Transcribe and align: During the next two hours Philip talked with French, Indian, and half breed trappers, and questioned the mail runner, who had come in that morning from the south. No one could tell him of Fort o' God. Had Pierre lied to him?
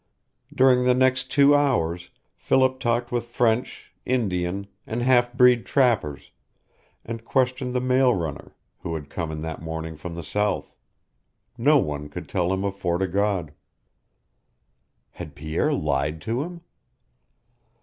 During 0.51 0.85
the 0.85 0.95
next 0.95 1.29
two 1.29 1.55
hours 1.55 2.09
Philip 2.35 2.79
talked 2.79 3.11
with 3.11 3.27
French, 3.27 3.93
Indian, 4.03 4.65
and 4.87 5.03
half 5.03 5.31
breed 5.31 5.63
trappers, 5.63 6.31
and 7.05 7.23
questioned 7.23 7.73
the 7.75 7.81
mail 7.81 8.11
runner, 8.11 8.55
who 8.79 8.95
had 8.95 9.11
come 9.11 9.31
in 9.31 9.41
that 9.41 9.61
morning 9.61 9.95
from 9.95 10.15
the 10.15 10.23
south. 10.23 10.75
No 11.55 11.77
one 11.77 12.09
could 12.09 12.27
tell 12.27 12.51
him 12.51 12.63
of 12.63 12.75
Fort 12.75 13.03
o' 13.03 13.07
God. 13.07 13.53
Had 15.11 15.35
Pierre 15.35 15.71
lied 15.71 16.19
to 16.21 16.41
him? 16.41 16.61